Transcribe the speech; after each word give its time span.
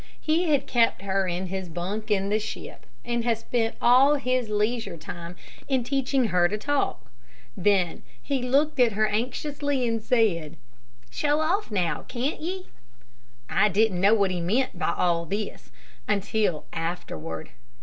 He 0.19 0.45
had 0.49 0.65
kept 0.65 1.03
her 1.03 1.27
in 1.27 1.45
his 1.45 1.69
bunk 1.69 2.09
in 2.09 2.29
the 2.29 2.39
ship, 2.39 2.87
and 3.05 3.23
had 3.23 3.37
spent 3.37 3.75
all 3.79 4.15
his 4.15 4.49
leisure 4.49 4.97
time 4.97 5.35
in 5.67 5.83
teaching 5.83 6.29
her 6.29 6.47
to 6.49 6.57
talk. 6.57 7.11
Then 7.55 8.01
he 8.19 8.41
looked 8.41 8.79
at 8.79 8.93
her 8.93 9.05
anxiously, 9.07 9.87
and 9.87 10.01
said, 10.03 10.57
"Show 11.11 11.39
off 11.41 11.69
now, 11.69 12.03
can't 12.07 12.41
ye?" 12.41 12.65
"I 13.47 13.69
didn't 13.69 14.01
know 14.01 14.15
what 14.15 14.31
he 14.31 14.41
meant 14.41 14.79
by 14.79 14.91
all 14.97 15.27
this, 15.27 15.69
until 16.07 16.65
afterward. 16.73 17.51